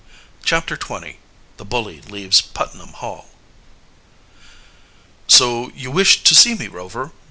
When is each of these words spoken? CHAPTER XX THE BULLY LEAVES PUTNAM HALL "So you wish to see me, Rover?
CHAPTER 0.43 0.77
XX 0.77 1.17
THE 1.57 1.63
BULLY 1.65 2.01
LEAVES 2.01 2.41
PUTNAM 2.41 2.93
HALL 2.93 3.29
"So 5.27 5.69
you 5.75 5.91
wish 5.91 6.23
to 6.23 6.33
see 6.33 6.55
me, 6.55 6.67
Rover? 6.67 7.11